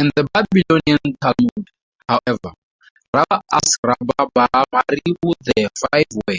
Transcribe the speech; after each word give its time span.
In 0.00 0.10
the 0.16 0.28
Babylonian 0.34 0.98
Talmud, 1.22 1.70
however, 2.06 2.54
Rava 3.14 3.40
asked 3.54 3.78
Rabbah 3.82 4.28
bar 4.34 4.64
Mari 4.70 4.98
who 5.22 5.32
the 5.46 5.70
five 5.90 6.04
were. 6.26 6.36